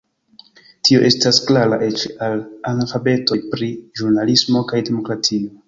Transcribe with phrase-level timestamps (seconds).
[0.87, 5.57] Tio estas klara eĉ al analfabetoj pri ĵurnalismo kaj demokratio.